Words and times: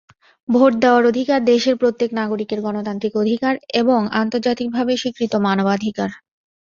Vote 0.49 0.73
দেওয়ার 0.79 1.03
অধিকার 1.05 1.39
দেশের 1.45 1.75
প্রত্যেক 1.81 2.09
নাগরিকের 2.19 2.59
গণতান্ত্রিক 2.65 3.13
অধিকার 3.23 3.53
এবং 3.81 3.99
আন্তর্জাতিকভাবে 4.21 4.93
স্বীকৃত 4.97 5.33
মানবাধিকার। 5.45 6.09